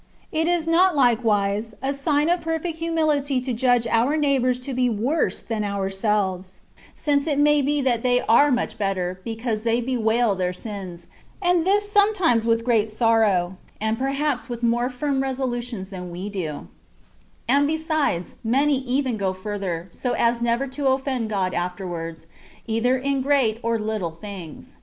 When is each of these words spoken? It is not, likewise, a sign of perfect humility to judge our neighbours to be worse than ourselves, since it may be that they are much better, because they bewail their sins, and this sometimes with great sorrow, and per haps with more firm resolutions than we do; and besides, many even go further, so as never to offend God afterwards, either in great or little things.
It 0.31 0.47
is 0.47 0.65
not, 0.67 0.95
likewise, 0.95 1.75
a 1.79 1.93
sign 1.93 2.27
of 2.27 2.41
perfect 2.41 2.79
humility 2.79 3.39
to 3.41 3.53
judge 3.53 3.85
our 3.85 4.17
neighbours 4.17 4.59
to 4.61 4.73
be 4.73 4.89
worse 4.89 5.41
than 5.41 5.63
ourselves, 5.63 6.61
since 6.95 7.27
it 7.27 7.37
may 7.37 7.61
be 7.61 7.81
that 7.81 8.01
they 8.01 8.19
are 8.21 8.49
much 8.49 8.79
better, 8.79 9.21
because 9.23 9.61
they 9.61 9.79
bewail 9.79 10.33
their 10.33 10.53
sins, 10.53 11.05
and 11.39 11.67
this 11.67 11.91
sometimes 11.91 12.47
with 12.47 12.65
great 12.65 12.89
sorrow, 12.89 13.57
and 13.79 13.99
per 13.99 14.13
haps 14.13 14.49
with 14.49 14.63
more 14.63 14.89
firm 14.89 15.21
resolutions 15.21 15.91
than 15.91 16.09
we 16.09 16.29
do; 16.29 16.67
and 17.47 17.67
besides, 17.67 18.33
many 18.43 18.79
even 18.79 19.17
go 19.17 19.33
further, 19.33 19.87
so 19.91 20.13
as 20.13 20.41
never 20.41 20.65
to 20.65 20.87
offend 20.87 21.29
God 21.29 21.53
afterwards, 21.53 22.25
either 22.65 22.97
in 22.97 23.21
great 23.21 23.59
or 23.61 23.77
little 23.77 24.09
things. 24.09 24.77